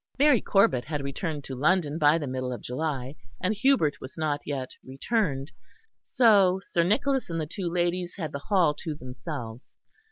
Mary 0.17 0.41
Corbet 0.41 0.85
had 0.85 1.03
returned 1.03 1.43
to 1.43 1.53
London 1.53 1.99
by 1.99 2.17
the 2.17 2.25
middle 2.25 2.51
of 2.51 2.59
July; 2.63 3.13
and 3.39 3.53
Hubert 3.53 4.01
was 4.01 4.17
not 4.17 4.41
yet 4.47 4.71
returned; 4.83 5.51
so 6.01 6.59
Sir 6.65 6.81
Nicholas 6.83 7.29
and 7.29 7.39
the 7.39 7.45
two 7.45 7.69
ladies 7.69 8.15
had 8.17 8.31
the 8.31 8.39
Hall 8.47 8.73
to 8.79 8.95
themselves. 8.95 9.77